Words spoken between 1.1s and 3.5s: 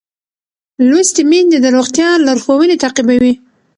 میندې د روغتیا لارښوونې تعقیبوي.